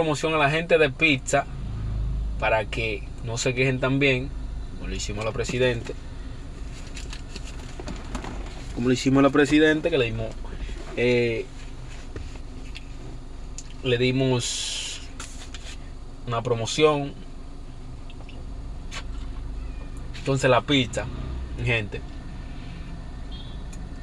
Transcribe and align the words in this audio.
promoción 0.00 0.32
a 0.32 0.38
la 0.38 0.50
gente 0.50 0.78
de 0.78 0.88
pizza 0.88 1.44
para 2.38 2.64
que 2.64 3.02
no 3.22 3.36
se 3.36 3.54
quejen 3.54 3.80
también, 3.80 4.30
como 4.76 4.88
lo 4.88 4.94
hicimos 4.94 5.22
a 5.22 5.26
la 5.26 5.32
presidente. 5.32 5.94
Como 8.74 8.88
lo 8.88 8.94
hicimos 8.94 9.18
a 9.18 9.24
la 9.24 9.30
presidente, 9.30 9.90
que 9.90 9.98
le 9.98 10.06
dimos. 10.06 10.28
eh, 10.96 11.44
le 13.82 13.98
dimos 13.98 15.02
una 16.26 16.42
promoción. 16.42 17.12
Entonces 20.18 20.48
la 20.48 20.62
pizza, 20.62 21.04
gente, 21.62 22.00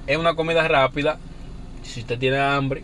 es 0.06 0.16
una 0.16 0.36
comida 0.36 0.68
rápida. 0.68 1.18
Si 1.82 2.02
usted 2.02 2.20
tiene 2.20 2.38
hambre, 2.38 2.84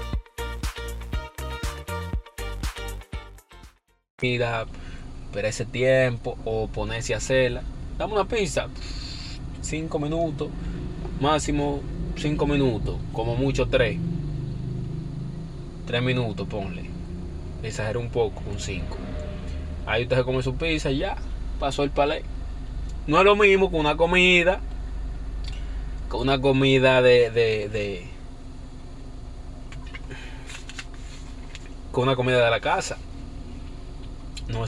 Comida, 4.21 4.67
ese 5.43 5.65
tiempo 5.65 6.37
o 6.45 6.67
ponerse 6.67 7.13
a 7.13 7.17
hacerla. 7.17 7.63
Dame 7.97 8.13
una 8.13 8.25
pizza, 8.25 8.67
5 9.61 9.99
minutos, 9.99 10.49
máximo 11.19 11.81
5 12.17 12.45
minutos, 12.45 12.97
como 13.13 13.35
mucho 13.35 13.67
3. 13.67 13.97
3 15.87 16.03
minutos, 16.03 16.47
ponle. 16.47 16.85
Exagero 17.63 17.99
un 17.99 18.09
poco, 18.09 18.41
con 18.41 18.59
5. 18.59 18.97
Ahí 19.87 20.03
usted 20.03 20.17
se 20.17 20.23
come 20.23 20.43
su 20.43 20.55
pizza 20.55 20.91
y 20.91 20.99
ya, 20.99 21.17
pasó 21.59 21.83
el 21.83 21.89
palé. 21.89 22.23
No 23.07 23.17
es 23.17 23.25
lo 23.25 23.35
mismo 23.35 23.71
con 23.71 23.79
una 23.79 23.97
comida, 23.97 24.59
con 26.09 26.21
una 26.21 26.39
comida 26.39 27.01
de, 27.01 27.31
de, 27.31 27.69
de 27.69 28.05
con 31.91 32.03
una 32.03 32.15
comida 32.15 32.43
de 32.43 32.51
la 32.51 32.59
casa. 32.59 32.97